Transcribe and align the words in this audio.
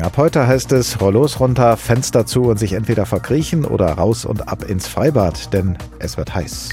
Ab 0.00 0.16
heute 0.16 0.48
heißt 0.48 0.72
es 0.72 1.00
Rollos 1.00 1.38
runter, 1.38 1.76
Fenster 1.76 2.26
zu 2.26 2.42
und 2.42 2.58
sich 2.58 2.72
entweder 2.72 3.06
verkriechen 3.06 3.64
oder 3.64 3.92
raus 3.92 4.24
und 4.24 4.48
ab 4.48 4.68
ins 4.68 4.88
Freibad, 4.88 5.52
denn 5.52 5.78
es 6.00 6.16
wird 6.16 6.34
heiß. 6.34 6.70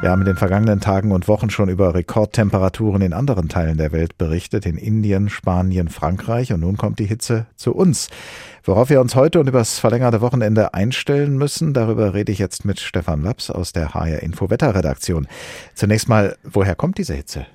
Wir 0.00 0.10
haben 0.10 0.22
in 0.22 0.26
den 0.26 0.36
vergangenen 0.36 0.80
Tagen 0.80 1.12
und 1.12 1.28
Wochen 1.28 1.48
schon 1.48 1.68
über 1.68 1.94
Rekordtemperaturen 1.94 3.02
in 3.02 3.12
anderen 3.12 3.48
Teilen 3.48 3.78
der 3.78 3.92
Welt 3.92 4.18
berichtet, 4.18 4.66
in 4.66 4.76
Indien, 4.76 5.28
Spanien, 5.28 5.88
Frankreich 5.88 6.52
und 6.52 6.58
nun 6.58 6.76
kommt 6.76 6.98
die 6.98 7.06
Hitze 7.06 7.46
zu 7.54 7.72
uns. 7.72 8.08
Worauf 8.64 8.90
wir 8.90 9.00
uns 9.00 9.14
heute 9.14 9.38
und 9.38 9.48
übers 9.48 9.78
verlängerte 9.78 10.20
Wochenende 10.22 10.74
einstellen 10.74 11.38
müssen, 11.38 11.72
darüber 11.72 12.14
rede 12.14 12.32
ich 12.32 12.40
jetzt 12.40 12.64
mit 12.64 12.80
Stefan 12.80 13.22
Laps 13.22 13.48
aus 13.48 13.72
der 13.72 13.94
HR 13.94 14.24
Info 14.24 14.50
Wetterredaktion. 14.50 15.28
Zunächst 15.74 16.08
mal, 16.08 16.36
woher 16.42 16.74
kommt 16.74 16.98
diese 16.98 17.14
Hitze? 17.14 17.46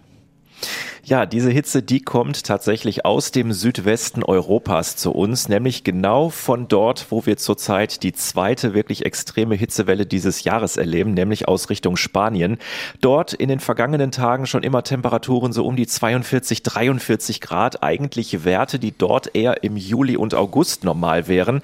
Ja, 1.10 1.26
diese 1.26 1.50
Hitze, 1.50 1.82
die 1.82 2.02
kommt 2.02 2.44
tatsächlich 2.44 3.04
aus 3.04 3.32
dem 3.32 3.52
Südwesten 3.52 4.24
Europas 4.24 4.96
zu 4.96 5.12
uns, 5.12 5.50
nämlich 5.50 5.84
genau 5.84 6.30
von 6.30 6.68
dort, 6.68 7.08
wo 7.10 7.26
wir 7.26 7.36
zurzeit 7.36 8.04
die 8.04 8.14
zweite 8.14 8.76
wirklich 8.76 9.08
extreme 9.08 9.56
Hitzewelle 9.56 10.06
dieses 10.06 10.44
Jahres 10.44 10.78
erleben, 10.78 11.16
nämlich 11.16 11.48
aus 11.48 11.72
Richtung 11.72 11.98
Spanien. 11.98 12.60
Dort 13.02 13.34
in 13.34 13.50
den 13.50 13.60
vergangenen 13.60 14.12
Tagen 14.12 14.46
schon 14.46 14.62
immer 14.62 14.84
Temperaturen 14.84 15.52
so 15.52 15.66
um 15.66 15.76
die 15.76 15.88
42, 15.88 16.62
43 16.62 17.42
Grad, 17.42 17.82
eigentlich 17.82 18.46
Werte, 18.46 18.78
die 18.78 18.96
dort 18.96 19.36
eher 19.36 19.64
im 19.64 19.78
Juli 19.78 20.16
und 20.16 20.36
August 20.36 20.84
normal 20.84 21.28
wären. 21.28 21.64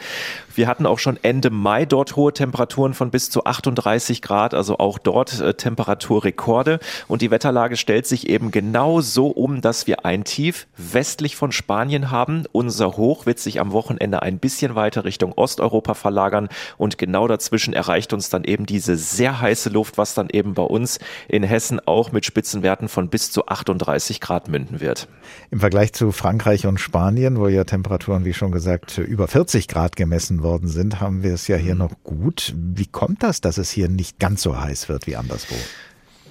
Wir 0.56 0.68
hatten 0.68 0.88
auch 0.88 1.00
schon 1.00 1.20
Ende 1.22 1.52
Mai 1.52 1.86
dort 1.86 2.16
hohe 2.16 2.34
Temperaturen 2.34 2.94
von 2.94 3.12
bis 3.12 3.30
zu 3.30 3.44
38 3.44 4.22
Grad, 4.24 4.54
also 4.56 4.80
auch 4.80 4.98
dort 4.98 5.40
äh, 5.40 5.54
Temperaturrekorde. 5.54 6.80
Und 7.08 7.22
die 7.22 7.30
Wetterlage 7.30 7.76
stellt 7.76 8.08
sich 8.08 8.30
eben 8.30 8.50
genau 8.52 9.02
so 9.02 9.35
um, 9.36 9.62
dass 9.62 9.88
wir 9.88 10.06
ein 10.06 10.24
Tief 10.24 10.68
westlich 10.78 11.36
von 11.36 11.52
Spanien 11.52 12.12
haben. 12.12 12.46
Unser 12.52 12.98
Hoch 12.98 13.26
wird 13.26 13.40
sich 13.40 13.60
am 13.60 13.72
Wochenende 13.72 14.22
ein 14.22 14.40
bisschen 14.40 14.76
weiter 14.76 15.06
Richtung 15.06 15.34
Osteuropa 15.34 15.94
verlagern 15.94 16.50
und 16.78 16.98
genau 16.98 17.28
dazwischen 17.28 17.74
erreicht 17.74 18.14
uns 18.14 18.30
dann 18.30 18.44
eben 18.44 18.66
diese 18.66 18.98
sehr 18.98 19.42
heiße 19.42 19.70
Luft, 19.70 19.98
was 19.98 20.14
dann 20.14 20.30
eben 20.30 20.54
bei 20.54 20.64
uns 20.64 21.00
in 21.28 21.44
Hessen 21.44 21.80
auch 21.86 22.12
mit 22.12 22.26
Spitzenwerten 22.26 22.90
von 22.90 23.10
bis 23.10 23.32
zu 23.32 23.46
38 23.48 24.22
Grad 24.22 24.48
münden 24.48 24.82
wird. 24.82 25.08
Im 25.52 25.60
Vergleich 25.60 25.94
zu 25.94 26.12
Frankreich 26.12 26.66
und 26.66 26.80
Spanien, 26.80 27.40
wo 27.40 27.48
ja 27.48 27.64
Temperaturen, 27.64 28.26
wie 28.26 28.34
schon 28.34 28.52
gesagt, 28.52 28.98
über 28.98 29.28
40 29.28 29.68
Grad 29.68 29.96
gemessen 29.96 30.44
worden 30.44 30.68
sind, 30.68 31.00
haben 31.00 31.24
wir 31.24 31.34
es 31.34 31.48
ja 31.48 31.58
hier 31.58 31.74
mhm. 31.74 31.80
noch 31.80 31.92
gut. 32.04 32.54
Wie 32.56 32.88
kommt 32.88 33.24
das, 33.24 33.42
dass 33.42 33.58
es 33.58 33.70
hier 33.70 33.90
nicht 33.90 34.20
ganz 34.20 34.42
so 34.42 34.60
heiß 34.60 34.90
wird 34.90 35.08
wie 35.08 35.16
anderswo? 35.16 35.56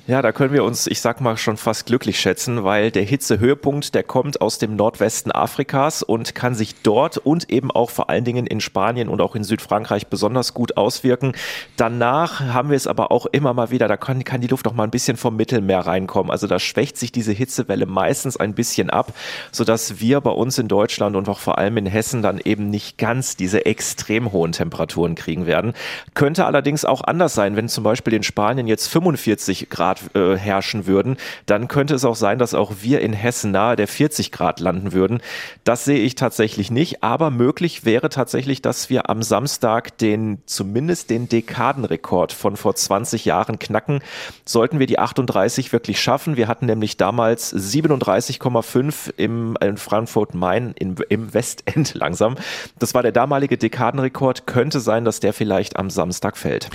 Ja, 0.07 0.21
da 0.21 0.33
können 0.33 0.53
wir 0.53 0.65
uns, 0.65 0.87
ich 0.87 1.01
sag 1.01 1.23
mal, 1.23 1.39
schon 1.39 1.57
fast 1.57 1.87
glücklich 1.87 2.21
schätzen, 2.21 2.63
weil 2.63 2.91
der 2.91 3.05
Hitzehöhepunkt, 3.05 3.95
der 3.95 4.03
kommt 4.03 4.43
aus 4.43 4.59
dem 4.59 4.77
Nordwesten 4.77 5.33
Afrikas 5.33 6.03
und 6.03 6.35
kann 6.35 6.55
sich 6.55 6.75
dort 6.83 7.17
und 7.17 7.49
eben 7.49 7.71
auch 7.71 7.89
vor 7.89 8.11
allen 8.11 8.25
Dingen 8.25 8.47
in 8.47 8.61
Spanien 8.61 9.09
und 9.09 9.23
auch 9.23 9.35
in 9.35 9.45
Südfrankreich 9.45 10.09
besonders 10.09 10.53
gut 10.53 10.77
auswirken. 10.77 11.33
Danach 11.79 12.41
haben 12.41 12.69
wir 12.69 12.77
es 12.77 12.87
aber 12.87 13.13
auch 13.13 13.25
immer 13.25 13.55
mal 13.55 13.71
wieder, 13.71 13.89
da 13.89 13.97
kann, 13.97 14.25
kann 14.25 14.43
die 14.43 14.47
Luft 14.47 14.69
auch 14.69 14.75
mal 14.75 14.85
ein 14.85 14.91
bisschen 14.91 15.17
vom 15.17 15.37
Mittelmeer 15.37 15.81
reinkommen. 15.81 16.31
Also 16.31 16.49
da 16.49 16.59
schwächt 16.59 16.99
sich 16.99 17.11
diese 17.11 17.33
Hitzewelle 17.33 17.87
meistens 17.87 18.37
ein 18.37 18.53
bisschen 18.53 18.91
ab, 18.91 19.15
sodass 19.53 20.01
wir 20.01 20.21
bei 20.21 20.33
uns 20.33 20.59
in 20.59 20.69
Deutschland 20.69 21.17
und 21.17 21.31
auch 21.31 21.39
vor 21.39 21.57
allem 21.57 21.79
in 21.79 21.87
Hessen 21.87 22.21
dann 22.21 22.43
eben 22.45 22.69
nicht 22.69 22.99
ganz 22.99 23.37
diese 23.37 23.65
extrem 23.65 24.33
hohen 24.33 24.53
Temperaturen 24.53 25.15
kriegen 25.15 25.47
werden. 25.47 25.73
Könnte 26.13 26.45
allerdings 26.45 26.85
auch 26.85 27.01
anders 27.01 27.33
sein, 27.33 27.57
wenn 27.57 27.71
zum 27.71 27.85
Beispiel 27.85 28.13
in 28.13 28.23
Spanien 28.23 28.67
jetzt 28.67 28.89
45 28.89 29.71
Grad 29.71 29.94
Grad 29.95 30.15
äh, 30.15 30.37
herrschen 30.37 30.87
würden, 30.87 31.17
dann 31.47 31.69
könnte 31.69 31.95
es 31.95 32.05
auch 32.05 32.17
sein, 32.17 32.39
dass 32.39 32.55
auch 32.55 32.73
wir 32.81 33.01
in 33.01 33.13
Hessen 33.13 33.51
nahe 33.51 33.77
der 33.77 33.89
40 33.89 34.33
Grad 34.33 34.61
landen 34.61 34.93
würden. 34.93 35.21
Das 35.65 35.85
sehe 35.85 35.99
ich 35.99 36.15
tatsächlich 36.15 36.71
nicht, 36.71 37.03
aber 37.03 37.31
möglich 37.31 37.85
wäre 37.85 38.09
tatsächlich, 38.09 38.63
dass 38.63 38.91
wir 38.91 39.11
am 39.11 39.23
Samstag 39.23 39.97
den 39.99 40.39
zumindest 40.47 41.11
den 41.11 41.29
Dekadenrekord 41.29 42.33
von 42.33 42.57
vor 42.57 42.75
20 42.75 43.25
Jahren 43.25 43.59
knacken. 43.59 44.01
Sollten 44.45 44.79
wir 44.79 44.87
die 44.87 44.99
38 44.99 45.73
wirklich 45.73 46.01
schaffen. 46.01 46.37
Wir 46.37 46.49
hatten 46.49 46.67
nämlich 46.67 46.97
damals 46.97 47.55
37,5 47.55 49.13
im 49.17 49.57
in 49.61 49.77
Frankfurt 49.77 50.35
Main 50.35 50.75
in, 50.79 50.97
im 51.09 51.33
Westend 51.33 51.95
langsam. 51.95 52.37
Das 52.79 52.95
war 52.95 53.03
der 53.03 53.13
damalige 53.13 53.57
Dekadenrekord. 53.59 54.47
Könnte 54.47 54.81
sein, 54.81 55.05
dass 55.05 55.21
der 55.21 55.33
vielleicht 55.33 55.77
am 55.77 55.91
Samstag 55.91 56.37
fällt. 56.37 56.71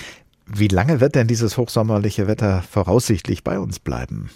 Wie 0.51 0.67
lange 0.67 0.99
wird 0.99 1.15
denn 1.15 1.27
dieses 1.27 1.57
hochsommerliche 1.57 2.27
Wetter 2.27 2.63
voraussichtlich 2.69 3.43
bei 3.43 3.59
uns 3.59 3.79
bleiben? 3.79 4.31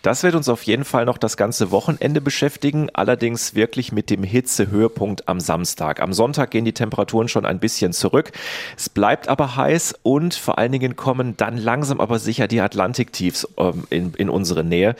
Das 0.00 0.22
wird 0.22 0.34
uns 0.34 0.48
auf 0.48 0.62
jeden 0.64 0.84
Fall 0.84 1.04
noch 1.04 1.18
das 1.18 1.36
ganze 1.36 1.70
Wochenende 1.70 2.20
beschäftigen, 2.20 2.88
allerdings 2.92 3.54
wirklich 3.54 3.92
mit 3.92 4.10
dem 4.10 4.24
Hitzehöhepunkt 4.24 5.28
am 5.28 5.38
Samstag. 5.38 6.00
Am 6.00 6.12
Sonntag 6.12 6.50
gehen 6.50 6.64
die 6.64 6.72
Temperaturen 6.72 7.28
schon 7.28 7.46
ein 7.46 7.60
bisschen 7.60 7.92
zurück. 7.92 8.32
Es 8.76 8.88
bleibt 8.88 9.28
aber 9.28 9.54
heiß 9.54 9.94
und 10.02 10.34
vor 10.34 10.58
allen 10.58 10.72
Dingen 10.72 10.96
kommen 10.96 11.36
dann 11.36 11.56
langsam 11.56 12.00
aber 12.00 12.18
sicher 12.18 12.48
die 12.48 12.60
Atlantiktiefs 12.60 13.46
ähm, 13.58 13.86
in, 13.90 14.14
in 14.14 14.28
unsere 14.28 14.64
Nähe. 14.64 14.96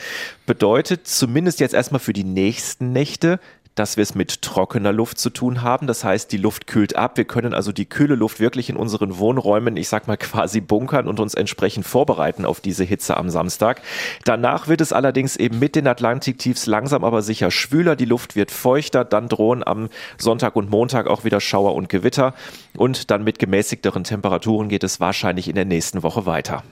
Bedeutet 0.46 1.08
zumindest 1.08 1.58
jetzt 1.58 1.74
erstmal 1.74 2.00
für 2.00 2.12
die 2.12 2.24
nächsten 2.24 2.92
Nächte 2.92 3.40
dass 3.74 3.96
wir 3.96 4.02
es 4.02 4.14
mit 4.14 4.42
trockener 4.42 4.92
Luft 4.92 5.18
zu 5.18 5.30
tun 5.30 5.62
haben. 5.62 5.86
Das 5.86 6.04
heißt, 6.04 6.30
die 6.30 6.36
Luft 6.36 6.66
kühlt 6.66 6.96
ab. 6.96 7.16
Wir 7.16 7.24
können 7.24 7.54
also 7.54 7.72
die 7.72 7.86
kühle 7.86 8.14
Luft 8.14 8.40
wirklich 8.40 8.68
in 8.68 8.76
unseren 8.76 9.18
Wohnräumen, 9.18 9.76
ich 9.76 9.88
sag 9.88 10.06
mal 10.06 10.16
quasi 10.16 10.60
bunkern 10.60 11.08
und 11.08 11.20
uns 11.20 11.34
entsprechend 11.34 11.86
vorbereiten 11.86 12.44
auf 12.44 12.60
diese 12.60 12.84
Hitze 12.84 13.16
am 13.16 13.30
Samstag. 13.30 13.80
Danach 14.24 14.68
wird 14.68 14.80
es 14.80 14.92
allerdings 14.92 15.36
eben 15.36 15.58
mit 15.58 15.74
den 15.74 15.86
Atlantiktiefs 15.86 16.66
langsam 16.66 17.04
aber 17.04 17.22
sicher 17.22 17.50
schwüler. 17.50 17.96
Die 17.96 18.04
Luft 18.04 18.36
wird 18.36 18.50
feuchter. 18.50 19.04
Dann 19.04 19.28
drohen 19.28 19.66
am 19.66 19.88
Sonntag 20.18 20.56
und 20.56 20.70
Montag 20.70 21.06
auch 21.06 21.24
wieder 21.24 21.40
Schauer 21.40 21.74
und 21.74 21.88
Gewitter. 21.88 22.34
Und 22.76 23.10
dann 23.10 23.24
mit 23.24 23.38
gemäßigteren 23.38 24.04
Temperaturen 24.04 24.68
geht 24.68 24.84
es 24.84 25.00
wahrscheinlich 25.00 25.48
in 25.48 25.54
der 25.54 25.64
nächsten 25.64 26.02
Woche 26.02 26.26
weiter. 26.26 26.62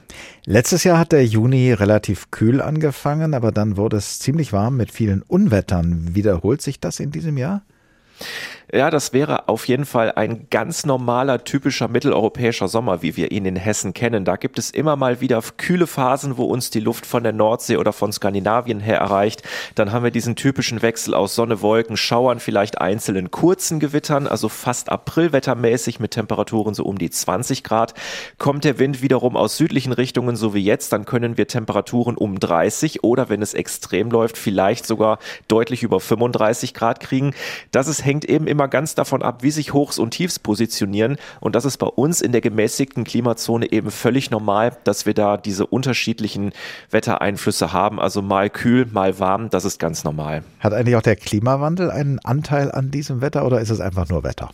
Letztes 0.45 0.83
Jahr 0.83 0.97
hat 0.97 1.11
der 1.11 1.25
Juni 1.25 1.73
relativ 1.73 2.31
kühl 2.31 2.61
angefangen, 2.61 3.33
aber 3.33 3.51
dann 3.51 3.77
wurde 3.77 3.97
es 3.97 4.19
ziemlich 4.19 4.53
warm 4.53 4.77
mit 4.77 4.91
vielen 4.91 5.21
Unwettern. 5.21 6.09
Wiederholt 6.13 6.61
sich 6.61 6.79
das 6.79 6.90
in 6.99 7.11
diesem 7.11 7.37
Jahr? 7.37 7.63
Ja, 8.73 8.89
das 8.89 9.11
wäre 9.11 9.49
auf 9.49 9.67
jeden 9.67 9.83
Fall 9.83 10.13
ein 10.15 10.47
ganz 10.49 10.85
normaler, 10.85 11.43
typischer 11.43 11.89
mitteleuropäischer 11.89 12.69
Sommer, 12.69 13.01
wie 13.01 13.17
wir 13.17 13.33
ihn 13.33 13.43
in 13.43 13.57
Hessen 13.57 13.93
kennen. 13.93 14.23
Da 14.23 14.37
gibt 14.37 14.57
es 14.57 14.71
immer 14.71 14.95
mal 14.95 15.19
wieder 15.19 15.41
kühle 15.57 15.87
Phasen, 15.87 16.37
wo 16.37 16.45
uns 16.45 16.69
die 16.69 16.79
Luft 16.79 17.05
von 17.05 17.23
der 17.23 17.33
Nordsee 17.33 17.75
oder 17.75 17.91
von 17.91 18.13
Skandinavien 18.13 18.79
her 18.79 18.99
erreicht. 18.99 19.43
Dann 19.75 19.91
haben 19.91 20.05
wir 20.05 20.11
diesen 20.11 20.37
typischen 20.37 20.81
Wechsel 20.81 21.13
aus 21.13 21.35
Sonne, 21.35 21.61
Wolken, 21.61 21.97
Schauern, 21.97 22.39
vielleicht 22.39 22.79
einzelnen 22.79 23.29
kurzen 23.29 23.81
Gewittern, 23.81 24.25
also 24.25 24.47
fast 24.47 24.89
Aprilwettermäßig 24.89 25.99
mit 25.99 26.11
Temperaturen 26.11 26.73
so 26.73 26.85
um 26.85 26.97
die 26.97 27.09
20 27.09 27.65
Grad. 27.65 27.93
Kommt 28.37 28.63
der 28.63 28.79
Wind 28.79 29.01
wiederum 29.01 29.35
aus 29.35 29.57
südlichen 29.57 29.91
Richtungen, 29.91 30.37
so 30.37 30.53
wie 30.53 30.63
jetzt, 30.63 30.93
dann 30.93 31.03
können 31.03 31.35
wir 31.37 31.49
Temperaturen 31.49 32.15
um 32.15 32.39
30 32.39 33.03
oder 33.03 33.27
wenn 33.27 33.41
es 33.41 33.53
extrem 33.53 34.09
läuft, 34.09 34.37
vielleicht 34.37 34.85
sogar 34.85 35.19
deutlich 35.49 35.83
über 35.83 35.99
35 35.99 36.73
Grad 36.73 37.01
kriegen. 37.01 37.33
Das 37.71 37.89
ist, 37.89 38.05
hängt 38.05 38.23
eben 38.23 38.47
immer 38.47 38.60
immer 38.61 38.67
ganz 38.67 38.93
davon 38.93 39.23
ab, 39.23 39.41
wie 39.41 39.49
sich 39.49 39.73
Hochs 39.73 39.97
und 39.97 40.11
Tiefs 40.11 40.37
positionieren. 40.37 41.17
Und 41.39 41.55
das 41.55 41.65
ist 41.65 41.77
bei 41.77 41.87
uns 41.87 42.21
in 42.21 42.31
der 42.31 42.41
gemäßigten 42.41 43.05
Klimazone 43.05 43.71
eben 43.71 43.89
völlig 43.89 44.29
normal, 44.29 44.77
dass 44.83 45.07
wir 45.07 45.15
da 45.15 45.37
diese 45.37 45.65
unterschiedlichen 45.65 46.51
Wettereinflüsse 46.91 47.73
haben. 47.73 47.99
Also 47.99 48.21
mal 48.21 48.51
kühl, 48.51 48.85
mal 48.91 49.17
warm, 49.17 49.49
das 49.49 49.65
ist 49.65 49.79
ganz 49.79 50.03
normal. 50.03 50.43
Hat 50.59 50.73
eigentlich 50.73 50.95
auch 50.95 51.01
der 51.01 51.15
Klimawandel 51.15 51.89
einen 51.89 52.19
Anteil 52.19 52.71
an 52.71 52.91
diesem 52.91 53.21
Wetter 53.21 53.47
oder 53.47 53.61
ist 53.61 53.71
es 53.71 53.81
einfach 53.81 54.07
nur 54.09 54.23
Wetter? 54.23 54.51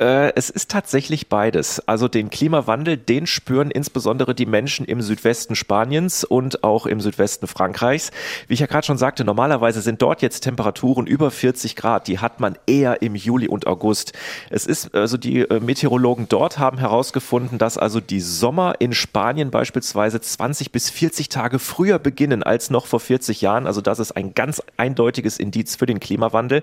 Äh, 0.00 0.32
es 0.34 0.48
ist 0.48 0.70
tatsächlich 0.70 1.28
beides. 1.28 1.86
Also 1.86 2.08
den 2.08 2.30
Klimawandel, 2.30 2.96
den 2.96 3.26
spüren 3.26 3.70
insbesondere 3.70 4.34
die 4.34 4.46
Menschen 4.46 4.86
im 4.86 5.02
Südwesten 5.02 5.54
Spaniens 5.54 6.24
und 6.24 6.64
auch 6.64 6.86
im 6.86 7.00
Südwesten 7.00 7.46
Frankreichs. 7.46 8.10
Wie 8.48 8.54
ich 8.54 8.60
ja 8.60 8.66
gerade 8.66 8.86
schon 8.86 8.96
sagte, 8.96 9.24
normalerweise 9.24 9.82
sind 9.82 10.00
dort 10.00 10.22
jetzt 10.22 10.40
Temperaturen 10.40 11.06
über 11.06 11.30
40 11.30 11.76
Grad. 11.76 12.08
Die 12.08 12.18
hat 12.18 12.40
man 12.40 12.56
eher 12.66 13.02
im 13.02 13.14
Juli 13.14 13.46
und 13.46 13.66
August. 13.66 14.14
Es 14.48 14.64
ist 14.64 14.94
also 14.94 15.18
die 15.18 15.40
äh, 15.40 15.60
Meteorologen 15.60 16.28
dort 16.30 16.58
haben 16.58 16.78
herausgefunden, 16.78 17.58
dass 17.58 17.76
also 17.76 18.00
die 18.00 18.20
Sommer 18.20 18.76
in 18.78 18.94
Spanien 18.94 19.50
beispielsweise 19.50 20.20
20 20.20 20.72
bis 20.72 20.88
40 20.88 21.28
Tage 21.28 21.58
früher 21.58 21.98
beginnen 21.98 22.42
als 22.42 22.70
noch 22.70 22.86
vor 22.86 23.00
40 23.00 23.42
Jahren. 23.42 23.66
Also 23.66 23.82
das 23.82 23.98
ist 23.98 24.12
ein 24.12 24.32
ganz 24.32 24.62
eindeutiges 24.78 25.38
Indiz 25.38 25.76
für 25.76 25.84
den 25.84 26.00
Klimawandel 26.00 26.62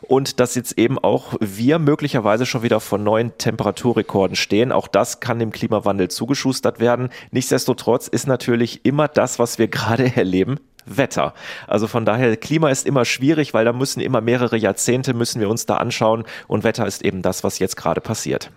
und 0.00 0.40
dass 0.40 0.54
jetzt 0.54 0.78
eben 0.78 0.98
auch 0.98 1.34
wir 1.40 1.78
möglicherweise 1.78 2.46
schon 2.46 2.62
wieder 2.62 2.77
wieder 2.78 2.80
vor 2.80 2.98
neuen 2.98 3.36
Temperaturrekorden 3.38 4.36
stehen. 4.36 4.72
Auch 4.72 4.88
das 4.88 5.20
kann 5.20 5.38
dem 5.38 5.50
Klimawandel 5.50 6.08
zugeschustert 6.08 6.80
werden. 6.80 7.10
Nichtsdestotrotz 7.32 8.08
ist 8.08 8.26
natürlich 8.26 8.84
immer 8.84 9.08
das, 9.08 9.38
was 9.38 9.58
wir 9.58 9.68
gerade 9.68 10.12
erleben, 10.16 10.58
Wetter. 10.86 11.34
Also 11.66 11.86
von 11.86 12.04
daher, 12.04 12.36
Klima 12.36 12.70
ist 12.70 12.86
immer 12.86 13.04
schwierig, 13.04 13.52
weil 13.52 13.64
da 13.64 13.72
müssen 13.72 14.00
immer 14.00 14.20
mehrere 14.20 14.56
Jahrzehnte 14.56 15.12
müssen 15.12 15.40
wir 15.40 15.50
uns 15.50 15.66
da 15.66 15.76
anschauen 15.76 16.24
und 16.46 16.64
Wetter 16.64 16.86
ist 16.86 17.04
eben 17.04 17.20
das, 17.20 17.44
was 17.44 17.58
jetzt 17.58 17.76
gerade 17.76 18.00
passiert. 18.00 18.50